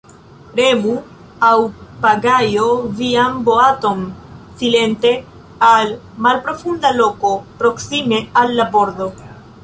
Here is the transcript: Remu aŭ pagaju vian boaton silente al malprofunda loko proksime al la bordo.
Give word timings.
Remu 0.57 0.93
aŭ 1.47 1.57
pagaju 2.05 2.63
vian 3.01 3.35
boaton 3.49 4.01
silente 4.61 5.11
al 5.67 5.93
malprofunda 6.27 6.93
loko 7.03 7.35
proksime 7.61 8.23
al 8.43 8.55
la 8.61 8.67
bordo. 8.77 9.11